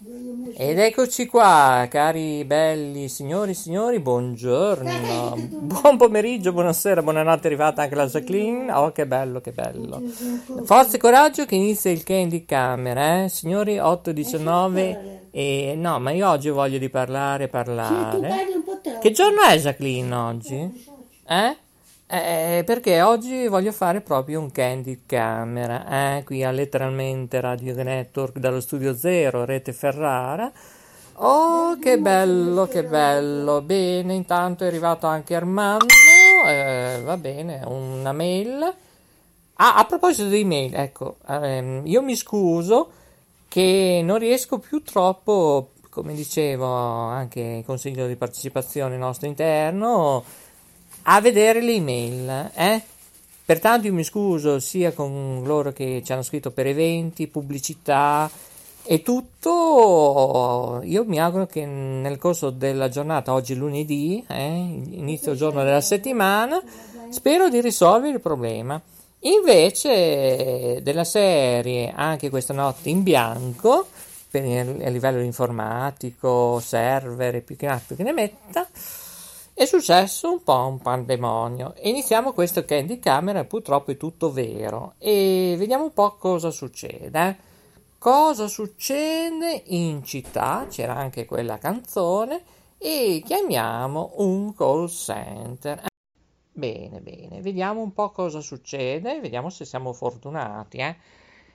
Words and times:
Ed 0.00 0.78
eccoci 0.78 1.26
qua, 1.26 1.88
cari 1.90 2.44
belli 2.44 3.08
signori 3.08 3.50
e 3.50 3.54
signori, 3.54 3.98
buongiorno, 3.98 5.34
buon 5.58 5.96
pomeriggio, 5.96 6.52
buonasera, 6.52 7.02
buonanotte, 7.02 7.42
è 7.42 7.46
arrivata 7.46 7.82
anche 7.82 7.96
la 7.96 8.06
Jacqueline, 8.06 8.70
oh 8.72 8.92
che 8.92 9.08
bello, 9.08 9.40
che 9.40 9.50
bello. 9.50 10.00
Forza 10.62 10.96
e 10.96 11.00
coraggio 11.00 11.46
che 11.46 11.56
inizia 11.56 11.90
il 11.90 12.04
Candy 12.04 12.44
Camera, 12.44 13.24
eh? 13.24 13.28
signori, 13.28 13.74
8.19 13.74 14.98
e 15.32 15.74
no, 15.76 15.98
ma 15.98 16.12
io 16.12 16.28
oggi 16.28 16.50
voglio 16.50 16.78
di 16.78 16.88
parlare, 16.88 17.48
parlare. 17.48 18.46
Che 19.00 19.10
giorno 19.10 19.40
è 19.42 19.58
Jacqueline 19.58 20.14
oggi? 20.14 20.86
Eh? 21.26 21.56
Eh, 22.10 22.62
perché 22.64 23.02
oggi 23.02 23.48
voglio 23.48 23.70
fare 23.70 24.00
proprio 24.00 24.40
un 24.40 24.50
candid 24.50 25.00
camera, 25.04 26.16
eh, 26.16 26.24
qui 26.24 26.42
a 26.42 26.50
letteralmente 26.50 27.38
Radio 27.38 27.74
Network 27.82 28.38
dallo 28.38 28.60
studio 28.60 28.96
zero, 28.96 29.44
rete 29.44 29.74
Ferrara. 29.74 30.50
Oh, 31.16 31.78
che 31.78 31.98
bello, 31.98 32.66
che 32.66 32.82
bello. 32.84 33.60
Bene, 33.60 34.14
intanto 34.14 34.64
è 34.64 34.68
arrivato 34.68 35.06
anche 35.06 35.34
Armando. 35.34 35.84
Eh, 36.46 37.02
va 37.04 37.18
bene, 37.18 37.60
una 37.66 38.12
mail. 38.12 38.74
Ah, 39.56 39.74
a 39.74 39.84
proposito 39.84 40.30
di 40.30 40.44
mail, 40.44 40.74
ecco, 40.76 41.16
ehm, 41.28 41.82
io 41.84 42.00
mi 42.00 42.16
scuso 42.16 42.90
che 43.48 44.00
non 44.02 44.18
riesco 44.18 44.58
più 44.58 44.82
troppo, 44.82 45.72
come 45.90 46.14
dicevo, 46.14 46.64
anche 46.64 47.40
il 47.40 47.64
consiglio 47.66 48.06
di 48.06 48.16
partecipazione 48.16 48.96
nostro 48.96 49.26
interno 49.26 50.24
a 51.10 51.20
vedere 51.20 51.60
le 51.62 51.72
email. 51.72 52.50
Eh? 52.54 52.82
Pertanto 53.44 53.86
io 53.86 53.94
mi 53.94 54.04
scuso 54.04 54.58
sia 54.60 54.92
con 54.92 55.42
loro 55.44 55.72
che 55.72 56.02
ci 56.04 56.12
hanno 56.12 56.22
scritto 56.22 56.50
per 56.50 56.66
eventi, 56.66 57.28
pubblicità 57.28 58.30
e 58.84 59.02
tutto. 59.02 60.80
Io 60.84 61.04
mi 61.06 61.18
auguro 61.18 61.46
che 61.46 61.64
nel 61.64 62.18
corso 62.18 62.50
della 62.50 62.90
giornata, 62.90 63.32
oggi 63.32 63.54
lunedì, 63.54 64.22
eh, 64.28 64.82
inizio 64.90 65.34
giorno 65.34 65.64
della 65.64 65.80
settimana, 65.80 66.62
spero 67.08 67.48
di 67.48 67.60
risolvere 67.62 68.14
il 68.14 68.20
problema. 68.20 68.80
Invece 69.20 70.80
della 70.82 71.04
serie 71.04 71.90
anche 71.94 72.28
questa 72.28 72.52
notte 72.52 72.90
in 72.90 73.02
bianco, 73.02 73.86
per, 74.30 74.42
a 74.84 74.88
livello 74.90 75.20
informatico, 75.22 76.60
server 76.60 77.36
e 77.36 77.40
più 77.40 77.56
che 77.56 77.66
altro 77.66 77.96
che 77.96 78.02
ne 78.02 78.12
metta, 78.12 78.68
è 79.58 79.64
successo 79.64 80.30
un 80.30 80.44
po' 80.44 80.68
un 80.68 80.78
pandemonio. 80.78 81.74
Iniziamo 81.80 82.32
questo 82.32 82.64
Candy 82.64 83.00
Camera, 83.00 83.44
purtroppo 83.44 83.90
è 83.90 83.96
tutto 83.96 84.30
vero. 84.30 84.94
E 84.98 85.56
vediamo 85.58 85.82
un 85.82 85.92
po' 85.92 86.14
cosa 86.14 86.52
succede. 86.52 87.36
Cosa 87.98 88.46
succede 88.46 89.64
in 89.66 90.04
città? 90.04 90.68
C'era 90.70 90.94
anche 90.94 91.24
quella 91.24 91.58
canzone. 91.58 92.40
E 92.78 93.20
chiamiamo 93.24 94.12
un 94.18 94.54
call 94.54 94.86
center. 94.86 95.86
Bene, 96.52 97.00
bene, 97.00 97.40
vediamo 97.40 97.80
un 97.80 97.92
po' 97.92 98.10
cosa 98.10 98.40
succede, 98.40 99.18
vediamo 99.18 99.50
se 99.50 99.64
siamo 99.64 99.92
fortunati, 99.92 100.76
eh. 100.76 100.96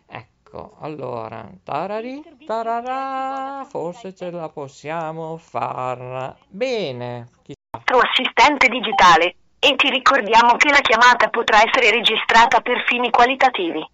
Ecco, 0.05 0.75
allora, 0.79 1.49
tarari, 1.63 2.21
tararà, 2.45 3.65
forse 3.65 4.13
ce 4.13 4.29
la 4.29 4.49
possiamo 4.49 5.37
fare. 5.37 6.35
Bene, 6.49 7.29
nostro 7.93 7.99
assistente 7.99 8.67
digitale 8.69 9.35
e 9.59 9.75
ti 9.75 9.89
ricordiamo 9.89 10.55
che 10.57 10.69
la 10.69 10.81
chiamata 10.81 11.29
potrà 11.29 11.61
essere 11.63 11.91
registrata 11.91 12.61
per 12.61 12.83
fini 12.87 13.11
qualitativi. 13.11 13.85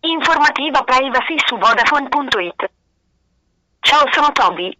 Informativa 0.00 0.82
privacy 0.82 1.36
su 1.46 1.56
Vodafone.it. 1.56 2.70
Ciao, 3.80 4.04
sono 4.12 4.30
Toby. 4.32 4.76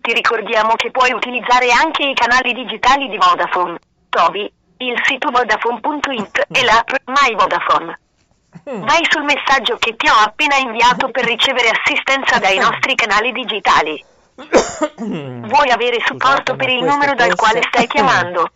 Ti 0.00 0.12
ricordiamo 0.12 0.74
che 0.76 0.90
puoi 0.90 1.12
utilizzare 1.12 1.70
anche 1.72 2.04
i 2.04 2.14
canali 2.14 2.52
digitali 2.54 3.08
di 3.08 3.18
Vodafone. 3.18 3.78
Toby, 4.08 4.50
il 4.78 5.00
sito 5.02 5.30
Vodafone.it 5.30 6.46
e 6.50 6.64
l'app 6.64 6.90
My 7.06 7.34
Vodafone. 7.34 7.98
Vai 8.64 9.04
sul 9.10 9.24
messaggio 9.24 9.76
che 9.76 9.96
ti 9.96 10.08
ho 10.08 10.14
appena 10.14 10.56
inviato 10.56 11.10
per 11.10 11.24
ricevere 11.24 11.70
assistenza 11.70 12.38
dai 12.38 12.58
nostri 12.58 12.94
canali 12.94 13.32
digitali. 13.32 14.02
Vuoi 14.98 15.70
avere 15.70 15.98
supporto 16.04 16.54
per 16.54 16.68
il 16.68 16.84
numero 16.84 17.14
dal 17.14 17.34
quale 17.34 17.60
stai 17.62 17.86
chiamando? 17.88 18.52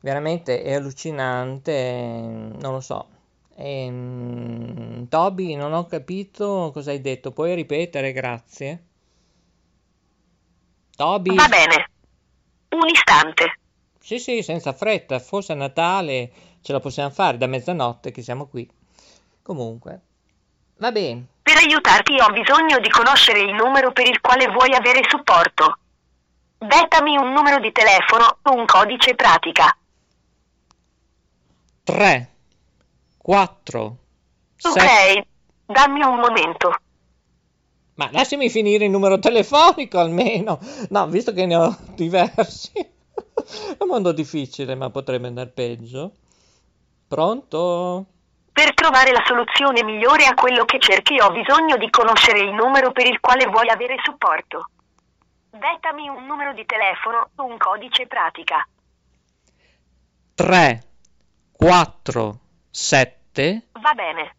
Veramente 0.00 0.62
è 0.62 0.74
allucinante, 0.74 1.72
non 2.00 2.72
lo 2.72 2.80
so. 2.80 3.08
Ehm, 3.56 5.08
Toby, 5.08 5.54
non 5.54 5.72
ho 5.72 5.86
capito 5.86 6.70
cosa 6.72 6.90
hai 6.90 7.00
detto, 7.00 7.32
puoi 7.32 7.54
ripetere, 7.54 8.12
grazie. 8.12 8.84
Toby? 10.94 11.34
Va 11.34 11.48
bene. 11.48 11.90
Un 12.70 12.88
istante. 12.88 13.58
Sì, 13.98 14.18
sì, 14.18 14.42
senza 14.42 14.72
fretta, 14.72 15.18
forse 15.18 15.52
a 15.52 15.56
Natale 15.56 16.30
ce 16.60 16.72
la 16.72 16.80
possiamo 16.80 17.10
fare 17.10 17.38
da 17.38 17.46
mezzanotte 17.46 18.10
che 18.10 18.22
siamo 18.22 18.46
qui. 18.46 18.70
Comunque, 19.42 20.00
va 20.76 20.92
bene. 20.92 21.26
Per 21.46 21.56
aiutarti 21.58 22.18
ho 22.18 22.32
bisogno 22.32 22.80
di 22.80 22.90
conoscere 22.90 23.38
il 23.38 23.54
numero 23.54 23.92
per 23.92 24.08
il 24.08 24.20
quale 24.20 24.48
vuoi 24.48 24.74
avere 24.74 25.02
supporto. 25.08 25.78
Dettami 26.58 27.16
un 27.16 27.32
numero 27.32 27.60
di 27.60 27.70
telefono 27.70 28.38
o 28.42 28.52
un 28.52 28.64
codice 28.64 29.14
pratica. 29.14 29.76
3, 31.84 32.32
4, 33.18 33.96
Ok, 34.62 35.26
dammi 35.66 36.02
un 36.02 36.18
momento. 36.18 36.80
Ma 37.94 38.08
lasciami 38.10 38.50
finire 38.50 38.86
il 38.86 38.90
numero 38.90 39.20
telefonico 39.20 40.00
almeno. 40.00 40.58
No, 40.88 41.06
visto 41.06 41.32
che 41.32 41.46
ne 41.46 41.54
ho 41.54 41.76
diversi. 41.94 42.72
È 42.74 43.76
un 43.78 43.88
mondo 43.88 44.10
difficile, 44.10 44.74
ma 44.74 44.90
potrebbe 44.90 45.28
andare 45.28 45.50
peggio. 45.50 46.10
Pronto? 47.06 48.06
Per 48.56 48.72
trovare 48.72 49.12
la 49.12 49.22
soluzione 49.26 49.84
migliore 49.84 50.24
a 50.24 50.32
quello 50.32 50.64
che 50.64 50.78
cerchi 50.78 51.20
ho 51.20 51.30
bisogno 51.30 51.76
di 51.76 51.90
conoscere 51.90 52.40
il 52.40 52.54
numero 52.54 52.90
per 52.90 53.06
il 53.06 53.20
quale 53.20 53.44
vuoi 53.48 53.68
avere 53.68 53.96
supporto. 54.02 54.70
Dettami 55.50 56.08
un 56.08 56.24
numero 56.24 56.54
di 56.54 56.64
telefono 56.64 57.28
o 57.34 57.44
un 57.44 57.58
codice 57.58 58.06
pratica. 58.06 58.66
3, 60.34 60.82
4, 61.52 62.38
7. 62.70 63.66
Va 63.72 63.92
bene. 63.92 64.36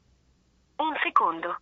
Un 0.77 0.97
secondo. 1.03 1.55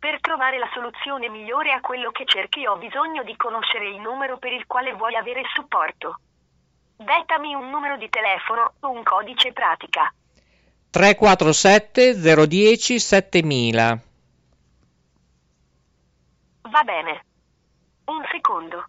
Per 0.00 0.20
trovare 0.20 0.58
la 0.58 0.70
soluzione 0.74 1.28
migliore 1.28 1.70
a 1.70 1.80
quello 1.80 2.10
che 2.10 2.24
cerchi 2.26 2.66
ho 2.66 2.76
bisogno 2.78 3.22
di 3.22 3.36
conoscere 3.36 3.90
il 3.90 4.00
numero 4.00 4.38
per 4.38 4.52
il 4.52 4.66
quale 4.66 4.92
vuoi 4.94 5.14
avere 5.14 5.42
supporto. 5.54 6.18
Dettami 6.96 7.54
un 7.54 7.70
numero 7.70 7.96
di 7.96 8.08
telefono 8.08 8.74
o 8.80 8.90
un 8.90 9.02
codice 9.02 9.52
pratica. 9.52 10.12
347 10.90 12.46
010 12.46 13.00
7000. 13.00 14.02
Va 16.62 16.82
bene. 16.84 17.24
Un 18.04 18.24
secondo. 18.30 18.88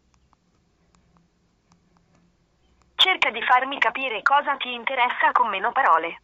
Cerca 2.94 3.28
di 3.30 3.42
farmi 3.42 3.78
capire 3.78 4.22
cosa 4.22 4.56
ti 4.56 4.72
interessa 4.72 5.32
con 5.32 5.50
meno 5.50 5.70
parole. 5.70 6.22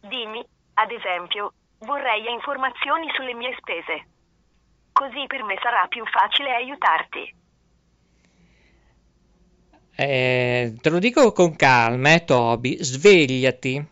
Dimmi, 0.00 0.44
ad 0.74 0.90
esempio, 0.90 1.52
vorrei 1.78 2.32
informazioni 2.32 3.08
sulle 3.14 3.34
mie 3.34 3.54
spese. 3.60 4.06
Così 4.92 5.24
per 5.28 5.44
me 5.44 5.56
sarà 5.62 5.86
più 5.86 6.04
facile 6.06 6.52
aiutarti. 6.52 7.42
Eh, 9.96 10.74
te 10.80 10.90
lo 10.90 10.98
dico 10.98 11.32
con 11.32 11.54
calma, 11.56 12.14
eh, 12.14 12.24
Toby, 12.24 12.82
svegliati. 12.82 13.84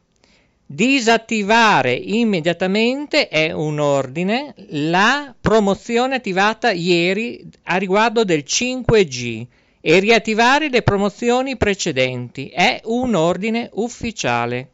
Disattivare 0.65 1.93
immediatamente 1.93 3.29
è 3.29 3.53
un 3.53 3.79
ordine 3.79 4.55
la 4.71 5.35
promozione 5.39 6.15
attivata 6.15 6.73
ieri 6.73 7.47
a 7.65 7.77
riguardo 7.77 8.25
del 8.25 8.43
5G 8.43 9.47
e 9.81 9.99
riattivare 9.99 10.71
le 10.71 10.83
promozioni 10.83 11.57
precedenti 11.57 12.49
è 12.49 12.81
un 12.85 13.15
ordine 13.15 13.69
ufficiale. 13.75 14.71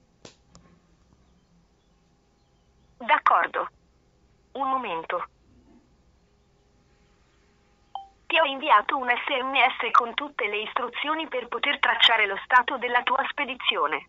D'accordo. 2.99 3.69
Un 4.53 4.69
momento. 4.69 5.25
Ti 8.29 8.39
ho 8.39 8.45
inviato 8.45 8.99
un 8.99 9.09
sms 9.09 9.91
con 9.91 10.13
tutte 10.13 10.47
le 10.49 10.61
istruzioni 10.61 11.27
per 11.29 11.49
poter 11.49 11.79
tracciare 11.79 12.27
lo 12.27 12.37
stato 12.45 12.77
della 12.77 13.03
tua 13.03 13.25
spedizione. 13.31 14.07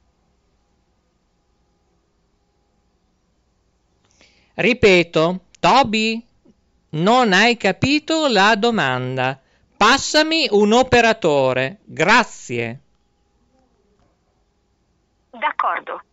Ripeto, 4.55 5.39
Toby, 5.61 6.21
non 6.89 7.31
hai 7.31 7.55
capito 7.55 8.27
la 8.27 8.55
domanda. 8.57 9.39
Passami 9.77 10.49
un 10.51 10.73
operatore. 10.73 11.77
Grazie. 11.85 12.79
D'accordo. 15.29 16.03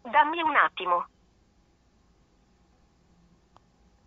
Dammi 0.00 0.40
un 0.40 0.56
attimo. 0.56 1.06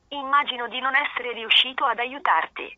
Immagino 0.08 0.68
di 0.68 0.80
non 0.80 0.96
essere 0.96 1.34
riuscito 1.34 1.86
ad 1.86 2.00
aiutarti. 2.00 2.78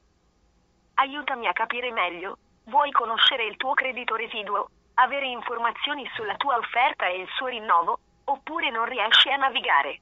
Aiutami 1.02 1.48
a 1.48 1.54
capire 1.54 1.92
meglio. 1.92 2.38
Vuoi 2.66 2.92
conoscere 2.92 3.46
il 3.46 3.58
tuo 3.58 3.74
credito 3.74 4.16
residuo, 4.16 4.70
avere 4.96 5.26
informazioni 5.26 6.08
sulla 6.14 6.36
tua 6.36 6.58
offerta 6.58 7.08
e 7.08 7.22
il 7.22 7.28
suo 7.36 7.48
rinnovo, 7.48 8.00
oppure 8.26 8.70
non 8.70 8.86
riesci 8.86 9.32
a 9.32 9.38
navigare? 9.38 10.00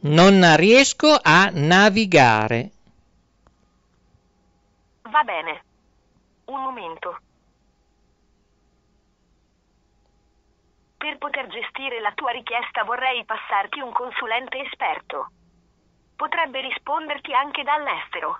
Non 0.00 0.56
riesco 0.56 1.18
a 1.22 1.48
navigare. 1.50 2.70
Va 5.02 5.22
bene. 5.22 5.64
Un 6.44 6.60
momento. 6.60 7.20
Per 10.98 11.16
poter 11.16 11.46
gestire 11.46 12.00
la 12.00 12.12
tua 12.12 12.32
richiesta 12.32 12.84
vorrei 12.84 13.24
passarti 13.24 13.80
un 13.80 13.92
consulente 13.92 14.58
esperto. 14.58 15.30
Potrebbe 16.22 16.60
risponderti 16.60 17.34
anche 17.34 17.64
dall'estero. 17.64 18.38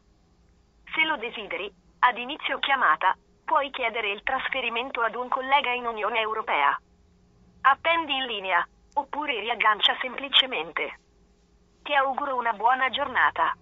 Se 0.94 1.02
lo 1.02 1.16
desideri, 1.16 1.68
ad 1.98 2.16
inizio 2.16 2.60
chiamata, 2.60 3.16
puoi 3.44 3.70
chiedere 3.70 4.12
il 4.12 4.22
trasferimento 4.22 5.00
ad 5.00 5.16
un 5.16 5.26
collega 5.26 5.72
in 5.72 5.86
Unione 5.86 6.20
Europea. 6.20 6.80
Appendi 7.62 8.14
in 8.14 8.26
linea, 8.26 8.64
oppure 8.94 9.40
riaggancia 9.40 9.96
semplicemente. 10.00 11.00
Ti 11.82 11.92
auguro 11.92 12.36
una 12.36 12.52
buona 12.52 12.88
giornata. 12.90 13.52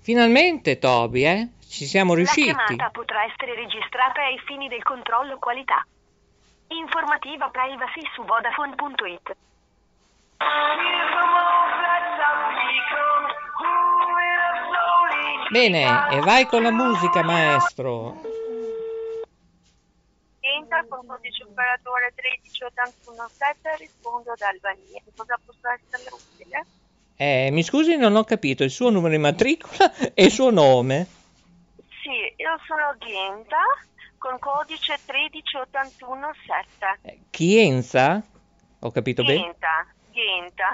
Finalmente, 0.00 0.78
Toby, 0.78 1.26
eh? 1.26 1.48
Ci 1.60 1.84
siamo 1.84 2.14
riusciti. 2.14 2.54
La 2.54 2.64
chiamata 2.64 2.88
potrà 2.88 3.24
essere 3.24 3.54
registrata 3.54 4.22
ai 4.22 4.38
fini 4.46 4.68
del 4.68 4.82
controllo 4.82 5.38
qualità. 5.38 5.86
Informativa 6.68 7.50
privacy 7.50 8.00
su 8.14 8.24
Vodafone.it. 8.24 9.36
Bene, 15.54 15.86
e 16.10 16.18
vai 16.18 16.46
con 16.46 16.64
la 16.64 16.72
musica, 16.72 17.22
maestro. 17.22 18.20
Enter 20.40 20.84
con 20.88 21.06
codice 21.06 21.44
operatore 21.44 22.12
13817, 22.16 23.76
rispondo 23.78 24.34
da 24.36 24.48
Albania. 24.48 25.00
Cosa 25.14 25.38
posso 25.46 25.60
essere 25.68 26.10
utile? 26.12 26.66
Eh, 27.14 27.50
mi 27.52 27.62
scusi, 27.62 27.94
non 27.96 28.16
ho 28.16 28.24
capito 28.24 28.64
il 28.64 28.70
suo 28.70 28.90
numero 28.90 29.14
di 29.14 29.20
matricola 29.20 29.94
e 30.12 30.24
il 30.24 30.32
suo 30.32 30.50
nome. 30.50 31.06
Sì, 32.02 32.34
io 32.34 32.58
sono 32.66 32.92
Ghenta 32.98 33.62
con 34.18 34.36
codice 34.40 34.98
13817. 35.06 36.98
Eh, 37.02 37.20
Chienza? 37.30 38.20
Ho 38.80 38.90
capito 38.90 39.22
bene? 39.22 39.40
Ghenta, 39.40 39.86
Ghenta. 40.14 40.68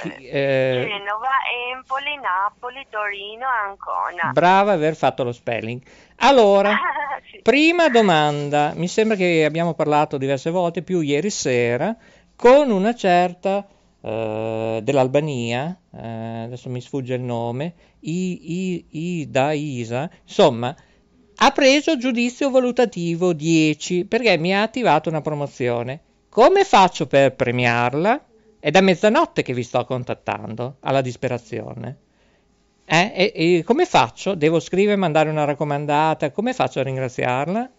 Chi- 0.00 0.26
eh, 0.26 0.86
Genova, 0.88 1.28
Empoli, 1.72 2.16
Napoli, 2.20 2.86
Torino, 2.88 3.46
Ancona. 3.46 4.32
brava 4.32 4.72
aver 4.72 4.96
fatto 4.96 5.22
lo 5.22 5.32
spelling. 5.32 5.80
Allora, 6.16 6.74
Sì. 7.30 7.40
prima 7.42 7.88
domanda. 7.88 8.72
Mi 8.74 8.88
sembra 8.88 9.16
che 9.16 9.44
abbiamo 9.44 9.74
parlato 9.74 10.16
diverse 10.16 10.50
volte, 10.50 10.82
più 10.82 11.00
ieri 11.00 11.28
sera, 11.30 11.94
con 12.34 12.70
una 12.70 12.94
certa 12.94 13.66
eh, 14.00 14.80
dell'Albania, 14.82 15.76
eh, 15.94 16.42
adesso 16.44 16.68
mi 16.70 16.80
sfugge 16.80 17.14
il 17.14 17.20
nome, 17.22 17.74
I, 18.00 18.86
Isa, 18.90 20.10
insomma, 20.24 20.74
ha 21.38 21.50
preso 21.50 21.98
giudizio 21.98 22.50
valutativo 22.50 23.32
10 23.34 24.06
perché 24.06 24.38
mi 24.38 24.54
ha 24.54 24.62
attivato 24.62 25.08
una 25.10 25.20
promozione. 25.20 26.00
Come 26.28 26.64
faccio 26.64 27.06
per 27.06 27.34
premiarla? 27.34 28.24
È 28.66 28.70
da 28.72 28.80
mezzanotte 28.80 29.42
che 29.42 29.52
vi 29.52 29.62
sto 29.62 29.84
contattando, 29.84 30.78
alla 30.80 31.00
disperazione. 31.00 31.98
Eh, 32.84 33.12
e, 33.14 33.58
e 33.58 33.62
come 33.62 33.86
faccio? 33.86 34.34
Devo 34.34 34.58
scrivere, 34.58 34.96
mandare 34.96 35.28
una 35.30 35.44
raccomandata? 35.44 36.32
Come 36.32 36.52
faccio 36.52 36.80
a 36.80 36.82
ringraziarla? 36.82 37.70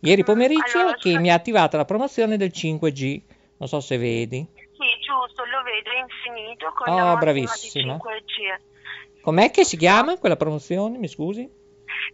Ieri 0.00 0.20
Mm, 0.20 0.24
pomeriggio 0.26 0.78
allora, 0.78 0.96
che 0.96 1.16
mi 1.16 1.30
ha 1.30 1.34
attivato 1.36 1.78
la 1.78 1.86
promozione 1.86 2.36
del 2.36 2.50
5G. 2.52 3.22
Non 3.56 3.66
so 3.66 3.80
se 3.80 3.96
vedi. 3.96 4.46
Sì, 4.56 4.90
giusto, 5.00 5.42
lo 5.46 5.62
vedo, 5.62 5.88
è 5.88 6.00
infinito 6.00 6.70
con 6.74 6.92
Oh, 6.92 7.04
la 7.14 7.16
bravissima. 7.16 7.94
di 7.94 8.00
5G. 8.02 9.22
Com'è 9.22 9.50
che 9.50 9.64
si 9.64 9.78
chiama 9.78 10.18
quella 10.18 10.36
promozione? 10.36 10.98
Mi 10.98 11.08
scusi? 11.08 11.40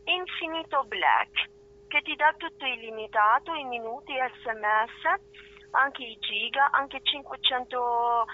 Infinito 0.04 0.84
Black, 0.86 1.50
che 1.88 2.02
ti 2.02 2.14
dà 2.14 2.32
tutto 2.36 2.64
illimitato, 2.66 3.52
i 3.54 3.64
minuti 3.64 4.12
sms, 4.12 5.49
anche 5.70 6.04
i 6.04 6.16
giga, 6.20 6.70
anche 6.70 7.00
500 7.02 8.26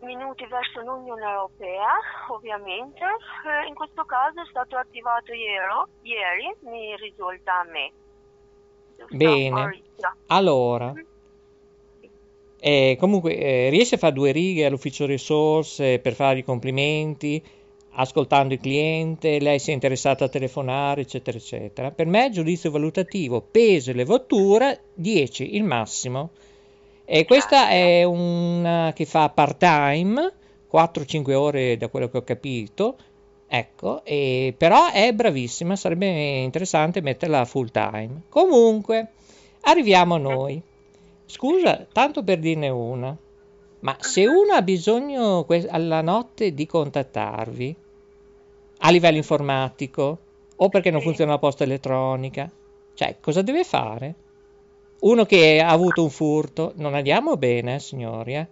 minuti 0.00 0.46
verso 0.46 0.80
l'Unione 0.80 1.22
Europea, 1.22 1.94
ovviamente. 2.28 3.04
Eh, 3.04 3.66
in 3.66 3.74
questo 3.74 4.04
caso 4.04 4.40
è 4.40 4.46
stato 4.48 4.76
attivato 4.76 5.32
ieri, 5.32 5.64
ieri 6.02 6.56
mi 6.60 6.96
risulta 6.96 7.60
a 7.60 7.64
me. 7.64 7.92
Bene. 9.10 9.82
Allora, 10.28 10.92
eh, 12.60 12.96
comunque, 12.98 13.36
eh, 13.36 13.68
riesce 13.70 13.94
a 13.94 13.98
fare 13.98 14.12
due 14.12 14.32
righe 14.32 14.66
all'ufficio 14.66 15.06
risorse 15.06 16.00
per 16.00 16.14
fare 16.14 16.40
i 16.40 16.44
complimenti, 16.44 17.42
ascoltando 17.92 18.54
il 18.54 18.60
cliente, 18.60 19.40
lei 19.40 19.58
si 19.58 19.70
è 19.70 19.74
interessata 19.74 20.24
a 20.24 20.28
telefonare, 20.28 21.02
eccetera, 21.02 21.36
eccetera. 21.36 21.90
Per 21.90 22.06
me, 22.06 22.30
giudizio 22.30 22.70
valutativo, 22.70 23.40
peso 23.40 23.90
e 23.90 23.94
levatura, 23.94 24.76
10 24.94 25.54
il 25.54 25.64
massimo. 25.64 26.30
E 27.10 27.24
questa 27.24 27.70
è 27.70 28.04
una 28.04 28.92
che 28.94 29.06
fa 29.06 29.30
part-time, 29.30 30.30
4-5 30.66 31.32
ore 31.32 31.78
da 31.78 31.88
quello 31.88 32.10
che 32.10 32.18
ho 32.18 32.22
capito. 32.22 32.96
Ecco, 33.46 34.04
e 34.04 34.54
però 34.54 34.90
è 34.92 35.14
bravissima, 35.14 35.74
sarebbe 35.74 36.06
interessante 36.06 37.00
metterla 37.00 37.46
full 37.46 37.70
time. 37.70 38.24
Comunque, 38.28 39.12
arriviamo 39.62 40.16
a 40.16 40.18
noi. 40.18 40.60
Scusa, 41.24 41.86
tanto 41.90 42.22
per 42.22 42.40
dirne 42.40 42.68
una, 42.68 43.16
ma 43.80 43.96
se 44.00 44.26
uno 44.26 44.52
ha 44.52 44.60
bisogno 44.60 45.44
que- 45.44 45.66
alla 45.66 46.02
notte 46.02 46.52
di 46.52 46.66
contattarvi 46.66 47.76
a 48.80 48.90
livello 48.90 49.16
informatico 49.16 50.18
o 50.56 50.68
perché 50.68 50.90
non 50.90 51.00
funziona 51.00 51.32
la 51.32 51.38
posta 51.38 51.64
elettronica, 51.64 52.50
cioè 52.92 53.16
cosa 53.18 53.40
deve 53.40 53.64
fare? 53.64 54.14
Uno 55.00 55.24
che 55.24 55.60
ha 55.60 55.68
avuto 55.68 56.02
un 56.02 56.10
furto, 56.10 56.72
non 56.76 56.94
andiamo 56.94 57.36
bene, 57.36 57.76
eh, 57.76 57.78
signori, 57.78 58.34
eh? 58.34 58.46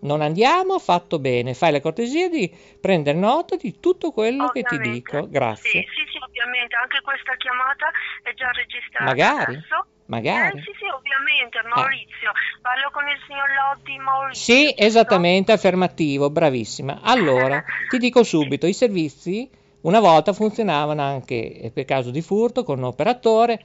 Non 0.00 0.20
andiamo 0.20 0.78
fatto 0.78 1.18
bene. 1.18 1.54
Fai 1.54 1.72
la 1.72 1.80
cortesia 1.80 2.28
di 2.28 2.52
prendere 2.80 3.16
nota 3.16 3.56
di 3.56 3.78
tutto 3.80 4.10
quello 4.10 4.48
che 4.50 4.62
ti 4.62 4.74
Ovviamente. 4.74 5.10
dico. 5.16 5.28
Grazie. 5.28 5.70
Sì, 5.70 5.78
sì, 5.78 6.12
sì, 6.12 6.18
ovviamente, 6.22 6.76
anche 6.76 7.00
questa 7.00 7.34
chiamata 7.36 7.90
è 8.22 8.32
già 8.34 8.50
registrata 8.50 9.04
Magari, 9.04 9.54
adesso. 9.54 9.86
magari. 10.06 10.58
Eh, 10.58 10.62
sì, 10.62 10.72
sì, 10.78 10.86
ovviamente, 10.92 11.60
Maurizio. 11.74 12.32
Parlo 12.60 12.90
con 12.92 13.08
il 13.08 13.18
signor 13.26 13.48
Lotti 13.48 13.98
Maurizio. 13.98 14.54
Sì, 14.54 14.74
esattamente, 14.76 15.52
affermativo, 15.52 16.30
bravissima. 16.30 17.00
Allora, 17.02 17.62
ti 17.88 17.98
dico 17.98 18.22
subito, 18.22 18.66
i 18.66 18.74
servizi 18.74 19.48
una 19.82 20.00
volta 20.00 20.32
funzionavano 20.32 21.00
anche 21.00 21.60
eh, 21.60 21.70
per 21.70 21.84
caso 21.84 22.10
di 22.10 22.20
furto 22.20 22.64
con 22.64 22.78
un 22.78 22.84
operatore, 22.84 23.62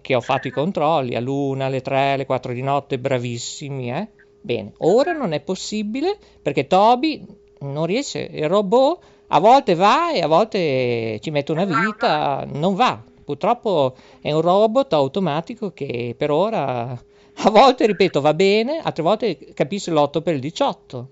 che 0.00 0.14
ho 0.14 0.20
fatto 0.20 0.48
i 0.48 0.50
controlli 0.50 1.14
all'una, 1.14 1.66
alle 1.66 1.82
tre, 1.82 2.12
alle 2.12 2.26
quattro 2.26 2.52
di 2.52 2.62
notte, 2.62 2.98
bravissimi, 2.98 3.90
eh? 3.90 4.08
Bene, 4.40 4.72
ora 4.78 5.12
non 5.12 5.32
è 5.32 5.40
possibile 5.40 6.16
perché 6.40 6.66
Toby 6.66 7.26
non 7.60 7.86
riesce, 7.86 8.20
il 8.20 8.48
robot 8.48 9.04
a 9.28 9.40
volte 9.40 9.74
va 9.74 10.12
e 10.12 10.20
a 10.20 10.26
volte 10.26 11.18
ci 11.20 11.30
mette 11.30 11.52
una 11.52 11.64
vita, 11.64 12.46
non 12.52 12.74
va. 12.74 13.02
Purtroppo 13.24 13.96
è 14.20 14.30
un 14.30 14.40
robot 14.40 14.92
automatico 14.92 15.72
che 15.72 16.14
per 16.16 16.30
ora, 16.30 16.90
a 16.90 17.50
volte, 17.50 17.86
ripeto, 17.86 18.20
va 18.20 18.34
bene, 18.34 18.78
altre 18.78 19.02
volte 19.02 19.36
capisce 19.52 19.90
l'8 19.90 20.22
per 20.22 20.34
il 20.34 20.40
18. 20.40 21.08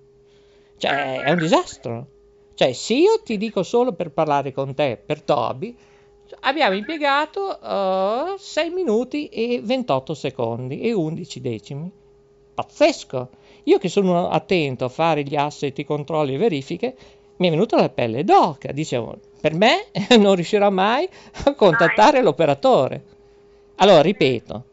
Cioè, 0.77 1.23
è 1.23 1.31
un 1.31 1.39
disastro. 1.39 2.07
Cioè, 2.55 2.73
se 2.73 2.95
io 2.95 3.21
ti 3.25 3.37
dico 3.37 3.65
solo 3.65 3.95
per 3.95 4.13
parlare 4.13 4.53
con 4.53 4.75
te, 4.75 4.97
per 5.05 5.23
Toby, 5.23 5.77
abbiamo 6.45 6.75
impiegato 6.75 7.59
uh, 7.61 8.37
6 8.39 8.71
minuti 8.71 9.29
e 9.29 9.61
28 9.63 10.15
secondi 10.15 10.81
e 10.81 10.93
11 10.93 11.41
decimi. 11.41 11.91
Pazzesco! 12.55 13.29
Io 13.65 13.79
che 13.79 13.89
sono 13.89 14.29
attento 14.29 14.85
a 14.85 14.91
fare 14.91 15.23
gli 15.23 15.37
asset, 15.37 15.77
i 15.79 15.85
controlli 15.85 16.35
e 16.35 16.39
verifiche, 16.39 16.97
mi 17.37 17.49
è 17.49 17.51
venuta 17.51 17.77
la 17.77 17.89
pelle 17.89 18.25
d'oca. 18.25 18.73
Dicevo, 18.73 19.19
per 19.41 19.55
me 19.55 19.87
non 20.19 20.35
riuscirò 20.35 20.71
mai 20.71 21.09
a 21.45 21.55
contattare 21.55 22.23
l'operatore. 22.23 23.03
Allora, 23.77 24.03
ripeto, 24.03 24.65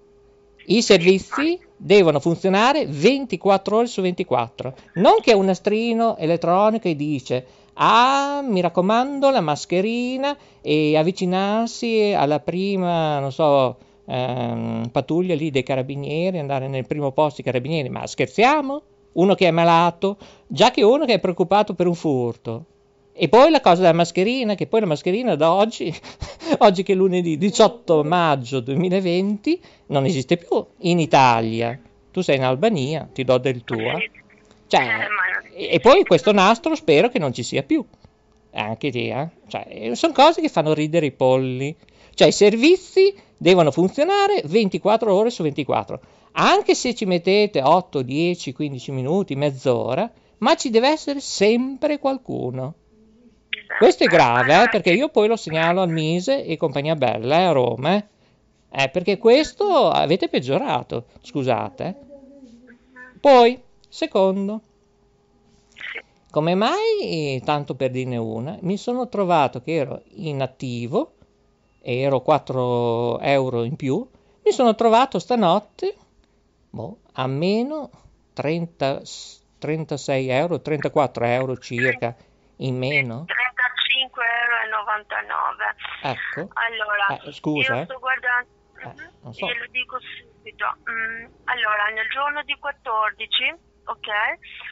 i 0.65 0.81
servizi 0.81 1.59
devono 1.75 2.19
funzionare 2.19 2.85
24 2.85 3.77
ore 3.77 3.87
su 3.87 4.01
24. 4.01 4.75
Non 4.95 5.15
che 5.21 5.33
un 5.33 5.45
nastrino 5.45 6.17
elettronico 6.17 6.87
e 6.87 6.95
dice 6.95 7.45
Ah, 7.73 8.41
mi 8.43 8.61
raccomando, 8.61 9.29
la 9.29 9.41
mascherina 9.41 10.37
e 10.61 10.97
avvicinarsi 10.97 12.13
alla 12.15 12.39
prima, 12.39 13.19
non 13.19 13.31
so, 13.31 13.77
ehm, 14.05 14.89
pattuglia 14.91 15.35
lì 15.35 15.49
dei 15.51 15.63
carabinieri, 15.63 16.37
andare 16.37 16.67
nel 16.67 16.85
primo 16.85 17.11
posto 17.11 17.41
i 17.41 17.43
carabinieri. 17.43 17.89
Ma 17.89 18.05
scherziamo? 18.05 18.81
Uno 19.13 19.35
che 19.35 19.47
è 19.47 19.51
malato, 19.51 20.17
già 20.47 20.71
che 20.71 20.83
uno 20.83 21.05
che 21.05 21.15
è 21.15 21.19
preoccupato 21.19 21.73
per 21.73 21.87
un 21.87 21.95
furto. 21.95 22.65
E 23.13 23.27
poi 23.27 23.51
la 23.51 23.59
cosa 23.59 23.81
della 23.81 23.93
mascherina, 23.93 24.55
che 24.55 24.67
poi 24.67 24.79
la 24.79 24.85
mascherina 24.85 25.35
da 25.35 25.51
oggi, 25.51 25.93
oggi 26.59 26.83
che 26.83 26.93
è 26.93 26.95
lunedì 26.95 27.37
18 27.37 28.03
maggio 28.03 28.61
2020, 28.61 29.61
non 29.87 30.05
esiste 30.05 30.37
più 30.37 30.65
in 30.79 30.99
Italia. 30.99 31.77
Tu 32.11 32.21
sei 32.21 32.37
in 32.37 32.43
Albania, 32.43 33.07
ti 33.11 33.23
do 33.23 33.37
del 33.37 33.63
tuo. 33.63 33.99
Cioè, 34.67 34.87
e 35.53 35.79
poi 35.79 36.03
questo 36.03 36.31
nastro 36.31 36.75
spero 36.75 37.09
che 37.09 37.19
non 37.19 37.33
ci 37.33 37.43
sia 37.43 37.63
più. 37.63 37.85
Anche 38.53 38.89
lì, 38.89 39.09
eh? 39.09 39.29
Cioè, 39.47 39.91
sono 39.93 40.13
cose 40.13 40.41
che 40.41 40.49
fanno 40.49 40.73
ridere 40.73 41.05
i 41.07 41.11
polli. 41.11 41.75
Cioè, 42.13 42.27
i 42.27 42.33
servizi 42.33 43.13
devono 43.37 43.71
funzionare 43.71 44.41
24 44.45 45.13
ore 45.13 45.29
su 45.29 45.43
24. 45.43 45.99
Anche 46.33 46.75
se 46.75 46.93
ci 46.93 47.05
mettete 47.05 47.61
8, 47.61 48.01
10, 48.01 48.53
15 48.53 48.91
minuti, 48.91 49.35
mezz'ora, 49.35 50.09
ma 50.39 50.55
ci 50.55 50.69
deve 50.69 50.89
essere 50.89 51.19
sempre 51.19 51.99
qualcuno. 51.99 52.75
Questo 53.77 54.03
è 54.03 54.07
grave, 54.07 54.63
eh, 54.63 54.69
perché 54.69 54.91
io 54.91 55.09
poi 55.09 55.27
lo 55.27 55.35
segnalo 55.35 55.81
al 55.81 55.89
Mise 55.89 56.45
e 56.45 56.57
compagnia 56.57 56.95
bella 56.95 57.39
eh, 57.39 57.43
a 57.43 57.51
Roma. 57.51 57.95
Eh. 57.95 58.05
Eh, 58.73 58.89
perché 58.89 59.17
questo 59.17 59.89
avete 59.89 60.29
peggiorato, 60.29 61.05
scusate. 61.21 61.95
Poi, 63.19 63.59
secondo, 63.87 64.61
come 66.31 66.55
mai, 66.55 67.41
tanto 67.43 67.75
per 67.75 67.91
dirne 67.91 68.17
una, 68.17 68.57
mi 68.61 68.77
sono 68.77 69.09
trovato 69.09 69.61
che 69.61 69.75
ero 69.75 70.01
inattivo 70.15 71.15
e 71.81 71.99
ero 71.99 72.21
4 72.21 73.19
euro 73.19 73.63
in 73.63 73.75
più, 73.75 74.07
mi 74.43 74.51
sono 74.51 74.73
trovato 74.73 75.19
stanotte 75.19 75.95
boh, 76.69 76.99
a 77.13 77.27
meno 77.27 77.89
30, 78.33 79.01
36 79.59 80.29
euro, 80.29 80.61
34 80.61 81.25
euro 81.25 81.57
circa 81.57 82.15
in 82.57 82.77
meno. 82.77 83.25
35,99 83.25 83.35
euro. 85.27 86.15
Ecco. 86.15 86.49
Allora, 86.53 87.21
eh, 87.23 87.31
scusa, 87.33 87.75
io 87.75 87.81
eh. 87.81 87.83
sto 87.83 87.99
guardando, 87.99 88.49
Eh, 88.79 88.93
non 89.21 89.33
so. 89.33 89.45
glielo 89.45 89.65
dico 89.69 89.99
subito. 89.99 90.65
Mm, 90.89 91.25
allora, 91.45 91.87
nel 91.93 92.09
giorno 92.09 92.41
di 92.43 92.55
14, 92.57 93.55
ok, 93.85 94.07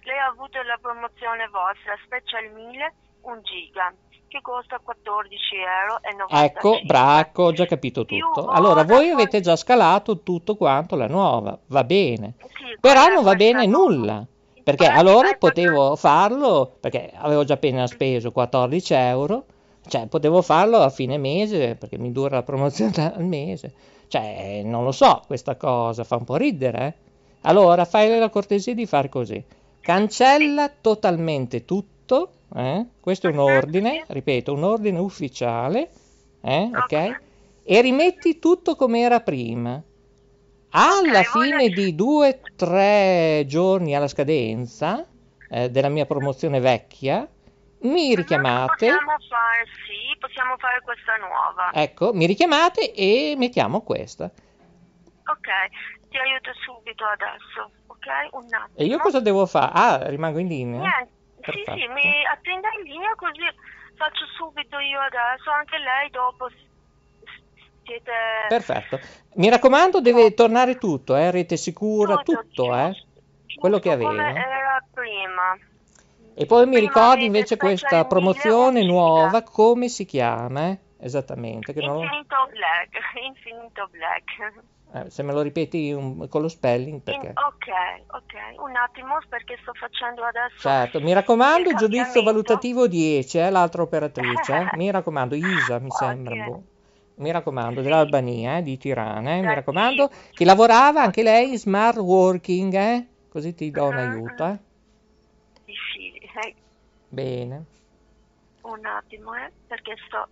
lei 0.03 0.17
ha 0.17 0.27
avuto 0.27 0.61
la 0.61 0.77
promozione 0.81 1.47
vostra, 1.49 1.95
Special 2.05 2.51
1000, 2.53 2.93
1 3.21 3.41
giga, 3.41 3.93
che 4.27 4.39
costa 4.41 4.79
14,95 4.79 6.29
euro. 6.29 6.43
Ecco, 6.43 6.79
bracco, 6.85 7.43
ho 7.43 7.51
già 7.51 7.65
capito 7.65 8.05
Più 8.05 8.17
tutto. 8.17 8.47
ora 8.47 8.57
Allora, 8.57 8.83
voi 8.83 9.09
avete 9.09 9.41
già 9.41 9.55
scalato 9.55 10.21
tutto 10.21 10.55
quanto 10.55 10.95
la 10.95 11.07
nuova, 11.07 11.57
va 11.67 11.83
bene. 11.83 12.35
Sì, 12.39 12.77
Però 12.79 13.07
non 13.07 13.23
va 13.23 13.35
bene 13.35 13.65
nulla, 13.65 14.25
perché 14.63 14.85
allora 14.85 15.33
potevo 15.33 15.95
farlo, 15.95 16.77
perché 16.79 17.11
avevo 17.15 17.43
già 17.43 17.55
appena 17.55 17.87
speso 17.87 18.31
14 18.31 18.93
euro, 18.93 19.45
cioè 19.87 20.07
potevo 20.07 20.41
farlo 20.41 20.77
a 20.77 20.89
fine 20.89 21.17
mese, 21.17 21.75
perché 21.75 21.97
mi 21.97 22.11
dura 22.11 22.35
la 22.35 22.43
promozione 22.43 22.93
al 23.15 23.25
mese. 23.25 23.73
Cioè, 24.07 24.61
non 24.63 24.83
lo 24.83 24.91
so, 24.91 25.21
questa 25.27 25.55
cosa 25.55 26.03
fa 26.03 26.15
un 26.15 26.23
po' 26.23 26.35
ridere, 26.35 26.85
eh. 26.85 27.07
Allora, 27.41 27.85
fai 27.85 28.17
la 28.17 28.29
cortesia 28.29 28.73
di 28.73 28.85
fare 28.85 29.09
così. 29.09 29.43
Cancella 29.81 30.69
totalmente 30.69 31.65
tutto, 31.65 32.33
eh? 32.55 32.85
Questo 32.99 33.27
è 33.27 33.31
un 33.31 33.39
ordine, 33.39 34.03
ripeto, 34.07 34.53
un 34.53 34.63
ordine 34.63 34.99
ufficiale, 34.99 35.89
eh? 36.41 36.69
Ok? 36.73 37.19
E 37.63 37.81
rimetti 37.81 38.39
tutto 38.39 38.75
come 38.75 38.99
era 39.01 39.21
prima. 39.21 39.81
Alla 40.71 41.23
fine 41.23 41.69
di 41.69 41.95
due, 41.95 42.41
tre 42.55 43.43
giorni 43.47 43.95
alla 43.95 44.07
scadenza 44.07 45.05
eh, 45.49 45.69
della 45.71 45.89
mia 45.89 46.05
promozione 46.05 46.59
vecchia, 46.59 47.27
mi 47.81 48.13
richiamate, 48.13 48.87
Possiamo 48.87 49.17
fare, 49.29 49.65
sì, 49.87 50.17
possiamo 50.19 50.55
fare 50.57 50.81
questa 50.83 51.15
nuova. 51.17 51.71
ecco, 51.73 52.13
mi 52.13 52.25
richiamate 52.25 52.93
e 52.93 53.33
mettiamo 53.37 53.81
questa. 53.81 54.29
Ok, 55.31 55.49
ti 56.09 56.17
aiuto 56.17 56.51
subito 56.65 57.05
adesso, 57.05 57.71
ok? 57.87 58.33
Un 58.33 58.45
attimo. 58.53 58.77
E 58.77 58.85
io 58.85 58.97
cosa 58.97 59.19
devo 59.19 59.45
fare? 59.45 59.71
Ah, 59.73 60.09
rimango 60.09 60.39
in 60.39 60.47
linea? 60.47 60.79
Niente, 60.79 61.51
sì, 61.51 61.63
sì, 61.65 61.87
mi 61.87 62.25
attenda 62.25 62.69
in 62.77 62.83
linea 62.83 63.13
così 63.15 63.45
faccio 63.99 64.25
subito 64.37 64.79
io 64.79 64.99
adesso, 65.01 65.51
anche 65.51 65.77
lei 65.77 66.09
dopo 66.09 66.49
siete... 67.83 68.11
Perfetto. 68.47 68.99
Mi 69.35 69.49
raccomando, 69.49 69.99
deve 69.99 70.33
tornare 70.33 70.77
tutto, 70.77 71.15
eh? 71.17 71.29
Rete 71.31 71.57
sicura, 71.57 72.15
tutto, 72.17 72.75
eh? 72.75 72.93
giusto 72.93 73.59
Quello 73.59 73.79
che 73.79 73.89
come 73.95 74.05
avevo. 74.07 74.37
era 74.37 74.83
prima. 74.93 75.57
E 76.33 76.45
poi 76.45 76.65
mi 76.65 76.75
Prima 76.75 76.87
ricordi 76.87 77.25
invece 77.25 77.57
questa 77.57 77.97
1000 77.97 78.07
promozione 78.07 78.83
nuova, 78.83 79.43
come 79.43 79.89
si 79.89 80.05
chiama? 80.05 80.69
eh? 80.69 80.79
Esattamente, 81.01 81.73
che 81.73 81.81
non 81.81 82.01
Infinito 82.01 82.35
Black, 82.51 82.99
Infinito 83.21 83.87
Black. 83.91 84.53
Eh, 84.93 85.09
se 85.09 85.23
me 85.23 85.33
lo 85.33 85.41
ripeti 85.41 85.91
un- 85.91 86.27
con 86.27 86.41
lo 86.41 86.47
spelling, 86.47 87.01
In- 87.09 87.17
perché... 87.19 87.39
ok, 87.47 87.67
ok, 88.07 88.33
un 88.61 88.75
attimo 88.75 89.17
perché 89.29 89.57
sto 89.61 89.73
facendo 89.73 90.23
adesso... 90.23 90.69
Certo, 90.69 91.01
mi 91.01 91.11
raccomando, 91.13 91.73
giudizio 91.73 92.21
valutativo 92.21 92.87
10, 92.87 93.39
eh, 93.39 93.49
l'altra 93.49 93.81
operatrice, 93.81 94.53
eh? 94.53 94.69
Mi 94.73 94.91
raccomando, 94.91 95.33
Isa 95.33 95.79
mi 95.79 95.89
sembra, 95.91 96.35
Ok. 96.35 96.35
boh. 96.35 96.63
Mi 97.15 97.31
raccomando, 97.31 97.81
dell'Albania, 97.81 98.57
eh, 98.57 98.61
di 98.61 98.77
Tirana, 98.77 99.35
eh? 99.37 99.41
Mi 99.41 99.53
raccomando, 99.55 100.09
sì. 100.09 100.33
che 100.33 100.45
lavorava 100.45 101.01
anche 101.01 101.23
lei 101.23 101.51
in 101.51 101.57
smart 101.57 101.97
working, 101.97 102.73
eh? 102.75 103.07
Così 103.27 103.53
ti 103.55 103.71
do 103.71 103.87
un 103.87 103.97
Ah, 103.97 103.99
aiuto? 103.99 104.59
Difficile, 105.65 106.19
Bene. 107.11 107.67
un 108.63 108.85
attimo, 108.85 109.33
eh, 109.35 109.51
perché 109.67 109.95
sto... 110.07 110.29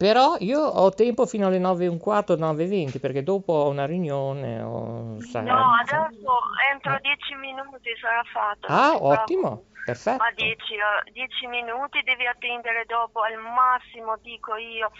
Però 0.00 0.36
io 0.38 0.62
ho 0.62 0.88
tempo 0.88 1.26
fino 1.26 1.48
alle 1.48 1.58
9 1.58 1.84
e 1.84 1.88
un 1.88 1.98
quarto, 1.98 2.34
9 2.34 2.64
e 2.64 2.68
20, 2.68 3.00
perché 3.00 3.22
dopo 3.22 3.52
ho 3.52 3.68
una 3.68 3.84
riunione, 3.84 4.62
o, 4.62 5.20
sai, 5.20 5.44
No, 5.44 5.76
eh. 5.76 5.80
adesso 5.82 6.38
entro 6.72 6.98
10 7.02 7.34
minuti 7.34 7.90
sarà 8.00 8.22
fatto. 8.32 8.66
Ah, 8.70 8.96
ottimo, 8.96 9.64
perfetto. 9.84 10.22
Ma 10.24 10.30
10, 10.32 11.46
minuti 11.48 12.00
devi 12.02 12.24
attendere 12.26 12.86
dopo, 12.86 13.20
al 13.20 13.36
massimo, 13.42 14.16
dico 14.22 14.56
io, 14.56 14.90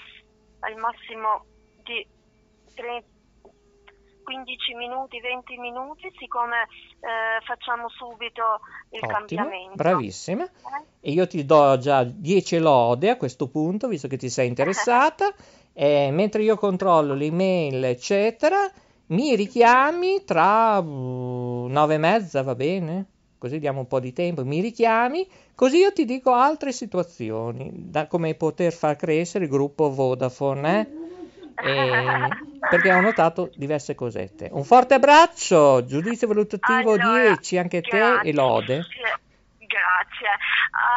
al 0.59 0.77
massimo 0.77 1.47
di 1.83 2.07
30 2.75 3.20
15 4.31 4.75
minuti, 4.75 5.21
20 5.21 5.57
minuti, 5.59 6.13
siccome 6.17 6.69
eh, 7.01 7.45
facciamo 7.45 7.89
subito 7.89 8.61
il 8.91 9.01
Ottimo, 9.03 9.13
cambiamento. 9.13 9.75
bravissima. 9.75 10.45
Eh? 10.45 11.09
E 11.09 11.11
io 11.11 11.27
ti 11.27 11.45
do 11.45 11.77
già 11.79 12.05
10 12.05 12.59
lode 12.59 13.11
a 13.11 13.17
questo 13.17 13.49
punto, 13.49 13.89
visto 13.89 14.07
che 14.07 14.17
ti 14.17 14.29
sei 14.29 14.47
interessata. 14.49 15.35
E 15.73 16.11
mentre 16.13 16.43
io 16.43 16.57
controllo 16.57 17.15
l'email, 17.15 17.83
eccetera, 17.83 18.71
mi 19.07 19.35
richiami 19.35 20.23
tra 20.25 20.79
uh, 20.79 21.67
9 21.69 21.95
e 21.95 21.99
mezza, 21.99 22.43
va 22.45 22.55
bene? 22.55 23.07
così 23.41 23.59
diamo 23.59 23.81
un 23.81 23.87
po' 23.87 24.01
di 24.01 24.13
tempo, 24.13 24.45
mi 24.45 24.61
richiami, 24.61 25.27
così 25.55 25.79
io 25.79 25.95
ti 25.95 26.05
dico 26.05 26.33
altre 26.33 26.73
situazioni, 26.73 27.73
da 27.75 28.07
come 28.07 28.35
poter 28.35 28.71
far 28.71 28.97
crescere 28.97 29.45
il 29.45 29.51
gruppo 29.51 29.91
Vodafone, 29.91 30.81
eh? 30.81 31.00
E, 31.55 32.29
perché 32.71 32.93
ho 32.93 33.01
notato 33.01 33.51
diverse 33.55 33.95
cosette. 33.95 34.49
Un 34.51 34.65
forte 34.65 34.95
abbraccio, 34.95 35.85
giudizio 35.85 36.29
valutativo 36.29 36.95
Allora, 36.95 37.23
10 37.23 37.59
anche 37.59 37.79
a 37.79 37.81
te 37.81 37.89
grazie. 37.89 38.31
e 38.31 38.35
lode. 38.35 38.87
Grazie. 39.71 40.35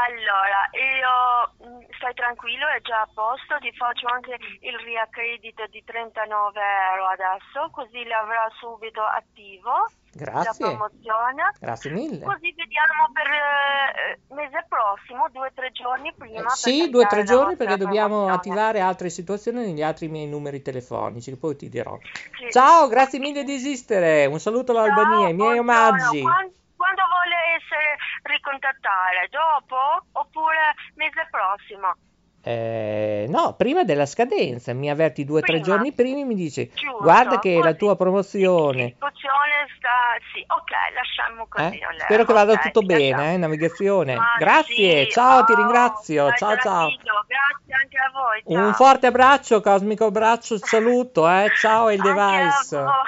Allora, 0.05 0.67
io 0.73 1.77
mh, 1.79 1.85
stai 1.95 2.13
tranquillo, 2.13 2.67
è 2.67 2.81
già 2.81 3.01
a 3.01 3.09
posto, 3.13 3.57
ti 3.59 3.71
faccio 3.73 4.07
anche 4.07 4.37
il 4.61 4.77
riaccredito 4.79 5.65
di 5.69 5.83
39 5.83 6.59
euro 6.91 7.07
adesso, 7.07 7.69
così 7.71 8.03
l'avrò 8.05 8.49
subito 8.59 9.01
attivo. 9.01 9.85
La 10.15 10.25
Grazie, 10.25 10.65
promozione. 10.67 11.43
grazie 11.59 11.89
mille. 11.89 12.23
Così 12.23 12.53
vediamo 12.53 13.09
per 13.11 13.25
eh, 13.27 14.19
mese 14.35 14.63
prossimo, 14.69 15.27
due 15.31 15.47
o 15.47 15.51
tre 15.55 15.71
giorni 15.71 16.09
Eh, 16.09 16.13
prima. 16.15 16.41
per 16.43 16.51
sì, 16.51 16.89
due 16.91 17.03
o 17.03 17.07
tre 17.07 17.19
la 17.19 17.25
giorni 17.25 17.55
perché 17.55 17.77
dobbiamo 17.77 18.09
promozione. 18.27 18.35
attivare 18.37 18.79
altre 18.79 19.09
situazioni 19.09 19.65
negli 19.65 19.81
altri 19.81 20.07
miei 20.09 20.27
numeri 20.27 20.61
telefonici 20.61 21.31
che 21.31 21.37
poi 21.37 21.55
ti 21.55 21.67
dirò. 21.67 21.97
Sì. 22.37 22.51
Ciao, 22.51 22.87
grazie 22.89 23.17
mille 23.17 23.43
di 23.43 23.55
esistere. 23.55 24.27
Un 24.27 24.39
saluto 24.39 24.71
all'Albania, 24.71 25.29
i 25.29 25.33
miei 25.33 25.57
omaggi. 25.57 26.21
buongiorno. 26.21 26.29
Quan- 26.31 26.51
Quando 26.75 27.01
vuole 27.09 27.35
essere 27.57 27.95
ricontattare? 28.23 29.29
Dopo 29.31 29.77
oppure 30.11 30.75
mese 30.95 31.27
prossimo? 31.31 31.95
Eh, 32.45 33.25
no, 33.29 33.55
prima 33.55 33.85
della 33.85 34.05
scadenza, 34.05 34.73
mi 34.73 34.89
avverti 34.89 35.23
due 35.23 35.39
o 35.39 35.43
tre 35.43 35.61
giorni 35.61 35.93
prima 35.93 36.19
e 36.19 36.25
mi 36.25 36.35
dici 36.35 36.69
Giusto, 36.73 36.97
guarda 37.01 37.39
che 37.39 37.55
la 37.55 37.61
così. 37.67 37.77
tua 37.77 37.95
promozione, 37.95 38.83
Distribuzione 38.87 39.67
sta... 39.77 39.89
Sì, 40.33 40.43
ok, 40.45 40.71
lasciamo 40.93 41.45
così. 41.47 41.77
eh? 41.77 41.99
Spero 41.99 42.25
che 42.25 42.33
vada 42.33 42.51
ok, 42.53 42.61
tutto 42.63 42.81
bene, 42.81 43.33
eh, 43.33 43.37
navigazione. 43.37 44.15
Ma 44.15 44.35
Grazie, 44.37 45.05
sì, 45.05 45.11
ciao, 45.11 45.45
ti 45.45 45.53
oh, 45.53 45.55
ringrazio. 45.55 46.25
stai 46.35 46.37
Ciao, 46.37 46.57
ciao. 46.57 46.89
Grazie 46.89 47.73
anche 47.81 47.97
a 47.97 48.11
voi. 48.11 48.43
Ciao. 48.45 48.65
Un 48.67 48.73
forte 48.73 49.07
abbraccio, 49.07 49.61
cosmico 49.61 50.05
abbraccio, 50.05 50.57
saluto, 50.57 51.29
eh. 51.29 51.49
Ciao 51.55 51.89
il 51.91 52.01
device. 52.01 52.67
ciao, 52.69 53.03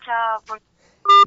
ciao. 0.00 0.42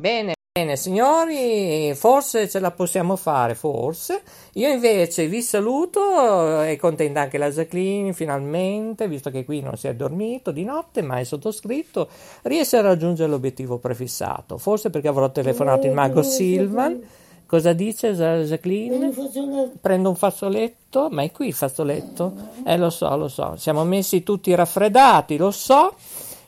Bene, 0.02 0.34
bene, 0.52 0.76
signori, 0.76 1.94
forse 1.96 2.50
ce 2.50 2.60
la 2.60 2.72
possiamo 2.72 3.16
fare, 3.16 3.56
forse. 3.56 4.22
Io 4.54 4.68
invece 4.70 5.28
vi 5.28 5.42
saluto, 5.42 6.60
è 6.62 6.76
contenta 6.76 7.22
anche 7.22 7.38
la 7.38 7.50
Jacqueline 7.50 8.14
finalmente, 8.14 9.08
visto 9.08 9.30
che 9.30 9.46
qui 9.46 9.62
non 9.62 9.78
si 9.78 9.88
è 9.88 9.96
dormito 9.96 10.52
di 10.52 10.64
notte, 10.64 11.02
ma 11.02 11.20
è 11.20 11.24
sottoscritto, 11.24 12.10
riesce 12.44 12.78
a 12.78 12.82
raggiungere 12.82 13.30
l'obiettivo 13.30 13.78
prefissato. 13.78 14.58
Forse 14.58 14.90
perché 14.90 15.08
avrò 15.08 15.32
telefonato 15.32 15.86
il 15.86 15.94
mago 15.94 16.24
Silvan. 16.24 17.02
Cosa 17.46 17.74
dice 17.74 18.14
Ja- 18.14 18.44
Jacqueline? 18.44 19.12
Prendo 19.82 20.10
un 20.10 20.16
fazzoletto, 20.16 21.10
ma 21.10 21.24
è 21.24 21.32
qui 21.32 21.48
il 21.48 21.54
fazzoletto? 21.54 22.34
Eh, 22.64 22.78
lo 22.78 22.92
so, 22.92 23.16
lo 23.16 23.28
so, 23.28 23.56
siamo 23.56 23.84
messi 23.86 24.22
tutti 24.22 24.54
raffreddati, 24.54 25.38
lo 25.38 25.50
so. 25.50 25.96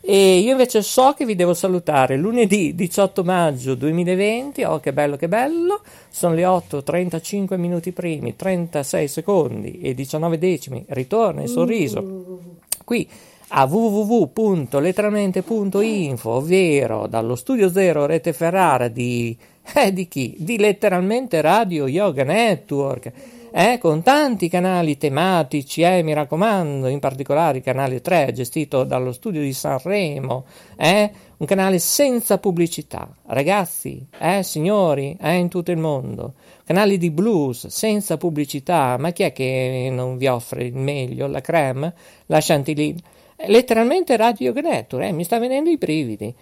E 0.03 0.39
io 0.39 0.51
invece 0.51 0.81
so 0.81 1.13
che 1.13 1.25
vi 1.25 1.35
devo 1.35 1.53
salutare 1.53 2.17
lunedì 2.17 2.73
18 2.73 3.23
maggio 3.23 3.75
2020. 3.75 4.63
Oh, 4.63 4.79
che 4.79 4.93
bello, 4.93 5.15
che 5.15 5.27
bello! 5.27 5.81
Sono 6.09 6.33
le 6.33 6.43
8:35 6.43 7.55
minuti 7.57 7.91
primi, 7.91 8.35
36 8.35 9.07
secondi 9.07 9.79
e 9.79 9.93
19 9.93 10.39
decimi. 10.39 10.83
Ritorna 10.87 11.43
il 11.43 11.49
sorriso 11.49 12.39
qui 12.83 13.07
a 13.53 13.65
www.letteralmente.info, 13.65 16.29
ovvero 16.29 17.07
dallo 17.07 17.35
studio 17.35 17.69
zero 17.69 18.05
Rete 18.05 18.31
Ferrara 18.33 18.87
di, 18.87 19.37
eh, 19.75 19.93
di 19.93 20.07
chi? 20.07 20.35
Di 20.37 20.57
letteralmente 20.57 21.41
Radio 21.41 21.87
Yoga 21.87 22.23
Network. 22.23 23.11
Eh, 23.53 23.79
con 23.79 24.01
tanti 24.01 24.47
canali 24.47 24.97
tematici, 24.97 25.81
eh, 25.81 26.03
mi 26.03 26.13
raccomando, 26.13 26.87
in 26.87 26.99
particolare 26.99 27.57
il 27.57 27.63
canale 27.65 27.99
3 27.99 28.31
gestito 28.31 28.85
dallo 28.85 29.11
studio 29.11 29.41
di 29.41 29.51
Sanremo, 29.51 30.45
eh, 30.77 31.11
un 31.35 31.45
canale 31.45 31.77
senza 31.79 32.37
pubblicità, 32.37 33.13
ragazzi, 33.25 34.07
eh, 34.19 34.41
signori, 34.43 35.17
eh, 35.19 35.35
in 35.35 35.49
tutto 35.49 35.71
il 35.71 35.79
mondo, 35.79 36.35
canali 36.63 36.97
di 36.97 37.11
blues 37.11 37.67
senza 37.67 38.15
pubblicità, 38.15 38.95
ma 38.97 39.11
chi 39.11 39.23
è 39.23 39.33
che 39.33 39.89
non 39.91 40.15
vi 40.15 40.27
offre 40.27 40.63
il 40.63 40.75
meglio, 40.77 41.27
la 41.27 41.41
creme, 41.41 41.93
la 42.27 42.39
chantilly? 42.41 42.95
Eh, 43.35 43.49
letteralmente 43.49 44.15
Radio 44.15 44.53
Network, 44.53 45.05
eh, 45.05 45.11
mi 45.11 45.25
sta 45.25 45.39
venendo 45.39 45.69
i 45.69 45.75
brividi. 45.75 46.33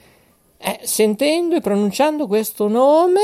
Eh, 0.59 0.79
sentendo 0.83 1.55
e 1.55 1.61
pronunciando 1.61 2.27
questo 2.27 2.67
nome, 2.67 3.21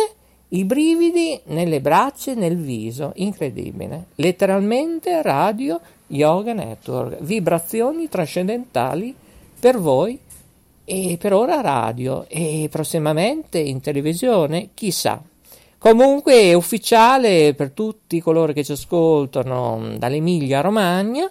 i 0.49 0.63
brividi 0.63 1.39
nelle 1.45 1.81
braccia 1.81 2.31
e 2.31 2.35
nel 2.35 2.57
viso, 2.57 3.11
incredibile. 3.15 4.05
Letteralmente 4.15 5.21
Radio 5.21 5.79
Yoga 6.07 6.53
Network, 6.53 7.21
vibrazioni 7.21 8.07
trascendentali 8.07 9.15
per 9.59 9.79
voi 9.79 10.19
e 10.85 11.17
per 11.19 11.33
ora 11.33 11.61
radio 11.61 12.25
e 12.27 12.67
prossimamente 12.69 13.57
in 13.57 13.81
televisione, 13.81 14.69
chissà. 14.75 15.21
Comunque 15.77 16.33
è 16.33 16.53
ufficiale 16.53 17.53
per 17.53 17.71
tutti 17.71 18.21
coloro 18.21 18.53
che 18.53 18.63
ci 18.63 18.71
ascoltano 18.71 19.95
dall'Emilia 19.97 20.61
Romagna. 20.61 21.29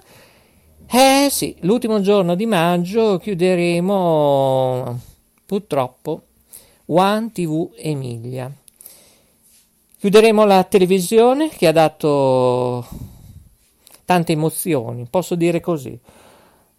Eh 0.87 1.29
sì, 1.31 1.57
l'ultimo 1.61 2.01
giorno 2.01 2.35
di 2.35 2.47
maggio 2.47 3.19
chiuderemo 3.19 5.01
purtroppo 5.47 6.23
One 6.87 7.31
TV 7.33 7.71
Emilia. 7.77 8.53
Chiuderemo 10.05 10.45
la 10.45 10.65
televisione 10.65 11.49
che 11.49 11.67
ha 11.67 11.73
dato 11.73 12.87
tante 14.05 14.33
emozioni, 14.33 15.07
posso 15.09 15.35
dire 15.35 15.61
così. 15.61 15.99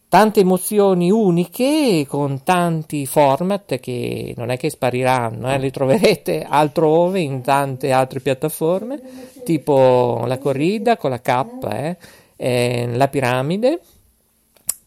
Tante 0.08 0.42
emozioni 0.42 1.10
uniche 1.10 2.06
con 2.08 2.44
tanti 2.44 3.08
format 3.08 3.80
che 3.80 4.36
non 4.38 4.52
è 4.52 4.58
che 4.58 4.70
spariranno, 4.70 5.52
eh, 5.52 5.58
li 5.58 5.72
troverete 5.72 6.46
altrove 6.48 7.20
in 7.20 7.42
tante 7.42 7.92
altre 7.92 8.20
piattaforme, 8.20 9.02
tipo 9.44 10.22
la 10.28 10.38
corrida 10.38 10.96
con 10.96 11.10
la 11.10 11.20
K, 11.20 11.46
eh, 11.72 11.98
eh, 12.36 12.90
la 12.94 13.08
piramide, 13.08 13.80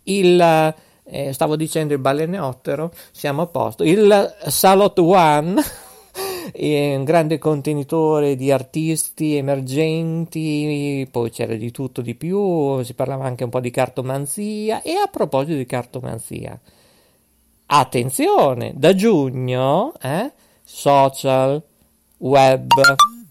il 0.04 0.74
eh, 1.02 1.32
stavo 1.32 1.56
dicendo 1.56 1.92
il 1.92 1.98
baleneottero, 1.98 2.92
siamo 3.10 3.42
a 3.42 3.46
posto, 3.46 3.82
il 3.82 4.36
Salot 4.46 4.96
One 5.00 5.86
è 6.52 6.94
un 6.96 7.04
grande 7.04 7.38
contenitore 7.38 8.36
di 8.36 8.50
artisti 8.50 9.36
emergenti, 9.36 11.06
poi 11.10 11.30
c'era 11.30 11.54
di 11.54 11.70
tutto 11.70 12.00
di 12.00 12.14
più, 12.14 12.82
si 12.82 12.94
parlava 12.94 13.24
anche 13.24 13.44
un 13.44 13.50
po' 13.50 13.60
di 13.60 13.70
cartomanzia. 13.70 14.82
E 14.82 14.92
a 14.92 15.08
proposito 15.10 15.56
di 15.56 15.66
cartomanzia, 15.66 16.58
attenzione, 17.66 18.72
da 18.76 18.94
giugno, 18.94 19.92
eh, 20.00 20.32
social, 20.62 21.62
web, 22.18 22.70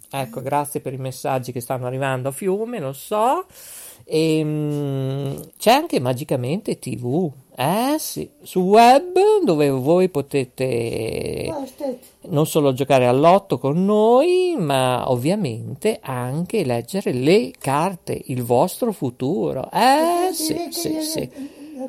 ecco, 0.09 0.41
grazie 0.41 0.79
per 0.79 0.93
i 0.93 0.97
messaggi 0.97 1.51
che 1.51 1.61
stanno 1.61 1.87
arrivando 1.87 2.29
a 2.29 2.31
fiume, 2.31 2.79
lo 2.79 2.93
so, 2.93 3.45
e, 4.03 4.41
mm, 4.43 5.35
c'è 5.57 5.71
anche 5.71 5.99
magicamente 5.99 6.79
TV, 6.79 7.31
eh 7.59 7.95
sì, 7.97 8.29
su 8.43 8.59
web 8.59 9.17
dove 9.43 9.67
voi 9.71 10.09
potete 10.09 11.51
non 12.27 12.45
solo 12.45 12.71
giocare 12.73 13.07
all'otto 13.07 13.57
con 13.57 13.83
noi, 13.83 14.55
ma 14.59 15.09
ovviamente 15.09 15.97
anche 15.99 16.63
leggere 16.63 17.13
le 17.13 17.51
carte, 17.57 18.21
il 18.25 18.43
vostro 18.43 18.91
futuro. 18.91 19.71
Eh 19.71 20.31
sì, 20.33 20.67
sì, 20.69 21.01
sì. 21.01 21.29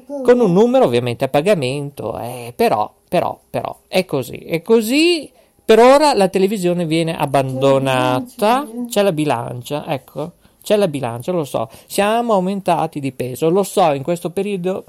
Con 0.07 0.41
un 0.41 0.55
numero 0.55 0.87
ovviamente 0.87 1.27
a 1.27 1.29
pagamento, 1.29 2.19
eh, 2.19 2.55
però, 2.57 2.91
però, 3.07 3.39
però, 3.51 3.81
è 3.89 4.07
così, 4.07 4.39
è 4.39 4.63
così. 4.63 5.31
Per 5.63 5.79
ora 5.79 6.15
la 6.15 6.29
televisione 6.29 6.87
viene 6.87 7.15
abbandonata, 7.15 8.67
c'è 8.89 9.03
la 9.03 9.13
bilancia, 9.13 9.87
ecco, 9.87 10.33
c'è 10.63 10.77
la 10.77 10.89
bilancia, 10.89 11.31
lo 11.31 11.45
so, 11.45 11.69
siamo 11.87 12.33
aumentati 12.33 13.01
di 13.01 13.13
peso, 13.13 13.51
lo 13.51 13.63
so, 13.63 13.93
in 13.93 14.03
questo 14.03 14.31
periodo 14.31 14.87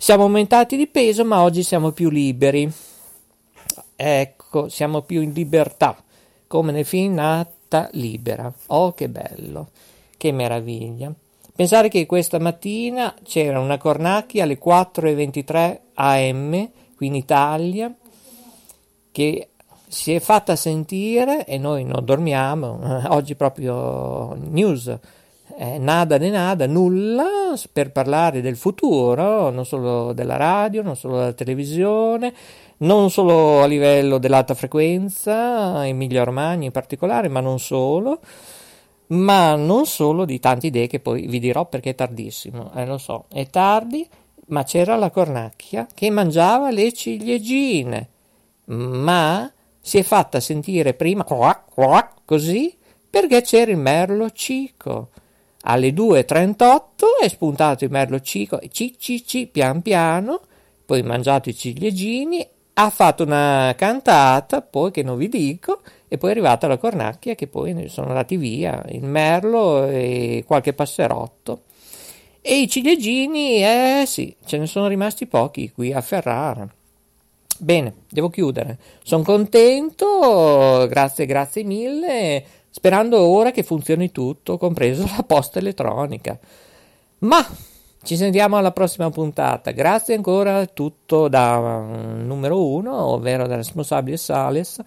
siamo 0.00 0.22
aumentati 0.22 0.76
di 0.76 0.86
peso, 0.86 1.24
ma 1.24 1.42
oggi 1.42 1.64
siamo 1.64 1.90
più 1.90 2.08
liberi. 2.08 2.72
Ecco, 3.96 4.68
siamo 4.68 5.02
più 5.02 5.20
in 5.20 5.32
libertà, 5.32 6.00
come 6.46 6.70
nel 6.70 6.84
film 6.84 7.14
Nata 7.14 7.88
Libera. 7.92 8.50
Oh, 8.68 8.92
che 8.92 9.08
bello, 9.08 9.70
che 10.16 10.30
meraviglia. 10.30 11.12
Pensare 11.52 11.88
che 11.88 12.06
questa 12.06 12.38
mattina 12.38 13.12
c'era 13.24 13.58
una 13.58 13.76
cornacchia 13.76 14.44
alle 14.44 14.60
4.23 14.64 15.78
am 15.94 16.70
qui 16.94 17.06
in 17.08 17.16
Italia 17.16 17.92
che 19.10 19.48
si 19.88 20.14
è 20.14 20.20
fatta 20.20 20.54
sentire 20.54 21.44
e 21.44 21.58
noi 21.58 21.82
non 21.82 22.04
dormiamo. 22.04 22.78
Oggi 23.10 23.34
proprio 23.34 24.36
news 24.36 24.96
eh, 25.60 25.76
nada 25.78 26.18
de 26.18 26.30
nada, 26.30 26.68
nulla 26.68 27.52
per 27.72 27.90
parlare 27.90 28.40
del 28.40 28.56
futuro, 28.56 29.50
non 29.50 29.66
solo 29.66 30.12
della 30.12 30.36
radio, 30.36 30.82
non 30.82 30.94
solo 30.94 31.16
della 31.16 31.32
televisione, 31.32 32.32
non 32.78 33.10
solo 33.10 33.60
a 33.62 33.66
livello 33.66 34.18
dell'alta 34.18 34.54
frequenza, 34.54 35.84
Emilia 35.84 36.22
Romagna 36.22 36.66
in 36.66 36.70
particolare, 36.70 37.26
ma 37.26 37.40
non 37.40 37.58
solo, 37.58 38.20
ma 39.08 39.56
non 39.56 39.84
solo 39.86 40.24
di 40.24 40.38
tante 40.38 40.68
idee 40.68 40.86
che 40.86 41.00
poi 41.00 41.26
vi 41.26 41.40
dirò 41.40 41.66
perché 41.66 41.90
è 41.90 41.94
tardissimo, 41.96 42.70
eh, 42.76 42.86
lo 42.86 42.98
so, 42.98 43.24
è 43.28 43.48
tardi, 43.48 44.08
ma 44.48 44.62
c'era 44.62 44.94
la 44.94 45.10
cornacchia 45.10 45.88
che 45.92 46.08
mangiava 46.10 46.70
le 46.70 46.92
ciliegine, 46.92 48.08
ma 48.66 49.50
si 49.80 49.98
è 49.98 50.04
fatta 50.04 50.38
sentire 50.38 50.94
prima 50.94 51.24
così 52.24 52.76
perché 53.10 53.40
c'era 53.40 53.72
il 53.72 53.78
merlo 53.78 54.30
cico. 54.30 55.08
Alle 55.70 55.90
2.38 55.90 56.86
è 57.20 57.28
spuntato 57.28 57.84
il 57.84 57.90
merlo 57.90 58.20
cico, 58.20 58.58
ci, 58.70 58.94
ci, 58.98 59.26
ci, 59.26 59.46
pian 59.48 59.82
piano, 59.82 60.40
poi 60.86 61.02
mangiato 61.02 61.50
i 61.50 61.54
ciliegini, 61.54 62.46
ha 62.72 62.88
fatto 62.88 63.24
una 63.24 63.74
cantata, 63.76 64.62
poi 64.62 64.90
che 64.90 65.02
non 65.02 65.18
vi 65.18 65.28
dico, 65.28 65.82
e 66.08 66.16
poi 66.16 66.30
è 66.30 66.32
arrivata 66.32 66.66
la 66.68 66.78
cornacchia 66.78 67.34
che 67.34 67.48
poi 67.48 67.86
sono 67.90 68.08
andati 68.08 68.38
via, 68.38 68.82
il 68.88 69.04
merlo 69.04 69.84
e 69.84 70.42
qualche 70.46 70.72
passerotto. 70.72 71.64
E 72.40 72.60
i 72.60 72.68
ciliegini, 72.68 73.62
eh 73.62 74.04
sì, 74.06 74.34
ce 74.46 74.56
ne 74.56 74.66
sono 74.66 74.86
rimasti 74.86 75.26
pochi 75.26 75.70
qui 75.70 75.92
a 75.92 76.00
Ferrara. 76.00 76.66
Bene, 77.60 77.92
devo 78.08 78.30
chiudere. 78.30 78.78
Sono 79.02 79.22
contento, 79.22 80.86
grazie, 80.88 81.26
grazie 81.26 81.64
mille, 81.64 82.44
sperando 82.78 83.18
ora 83.18 83.50
che 83.50 83.64
funzioni 83.64 84.12
tutto, 84.12 84.56
compreso 84.56 85.02
la 85.16 85.24
posta 85.26 85.58
elettronica. 85.58 86.38
Ma 87.20 87.44
ci 88.04 88.16
sentiamo 88.16 88.56
alla 88.56 88.70
prossima 88.70 89.10
puntata. 89.10 89.72
Grazie 89.72 90.14
ancora 90.14 90.58
a 90.58 90.66
tutto 90.66 91.26
da 91.26 91.56
um, 91.58 92.24
numero 92.24 92.64
uno, 92.64 92.94
ovvero 92.94 93.48
da 93.48 93.56
responsabile 93.56 94.16
Sales, 94.16 94.80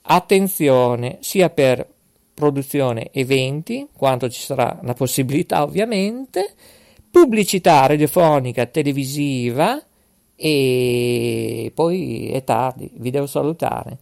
attenzione 0.03 1.17
sia 1.21 1.49
per 1.49 1.87
produzione 2.35 3.09
eventi 3.13 3.87
quanto 3.91 4.29
ci 4.29 4.41
sarà 4.41 4.77
la 4.83 4.93
possibilità 4.93 5.63
ovviamente 5.63 6.53
pubblicità 7.09 7.87
radiofonica 7.87 8.67
televisiva 8.67 9.81
e 10.35 11.71
poi 11.73 12.31
è 12.31 12.43
tardi, 12.43 12.91
vi 12.93 13.09
devo 13.09 13.27
salutare. 13.27 13.97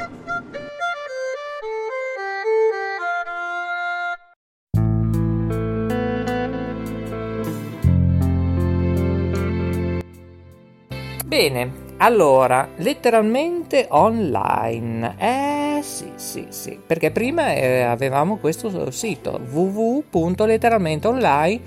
Bene, 11.25 11.88
allora, 12.01 12.69
letteralmente 12.77 13.88
online. 13.89 15.15
Eh 15.17 15.79
sì, 15.81 16.12
sì, 16.15 16.45
sì, 16.49 16.79
perché 16.85 17.12
prima 17.12 17.53
eh, 17.53 17.81
avevamo 17.81 18.38
questo 18.38 18.89
sito 18.91 19.38
www.letteralmenteonline 19.51 21.59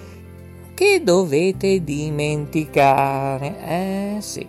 che 0.75 1.03
dovete 1.05 1.85
dimenticare. 1.85 3.57
Eh 3.66 4.16
sì, 4.21 4.49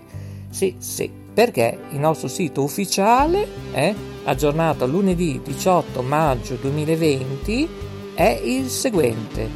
sì, 0.50 0.76
sì, 0.78 1.12
perché 1.34 1.78
il 1.92 2.00
nostro 2.00 2.30
sito 2.30 2.64
ufficiale, 2.64 3.46
eh, 3.74 3.94
aggiornato 4.24 4.88
lunedì 4.88 5.42
18 5.44 6.02
maggio 6.02 6.56
2020, 6.56 7.70
è 8.16 8.40
il 8.42 8.70
seguente 8.70 9.50